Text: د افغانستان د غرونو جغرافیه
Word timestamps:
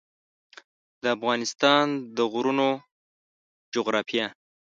د 1.01 1.03
افغانستان 1.15 1.85
د 2.15 2.17
غرونو 2.31 2.69
جغرافیه 3.73 4.25